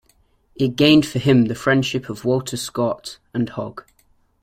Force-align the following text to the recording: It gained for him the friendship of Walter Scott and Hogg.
It 0.55 0.69
gained 0.69 1.05
for 1.05 1.19
him 1.19 1.45
the 1.45 1.53
friendship 1.53 2.09
of 2.09 2.25
Walter 2.25 2.57
Scott 2.57 3.19
and 3.35 3.47
Hogg. 3.47 3.85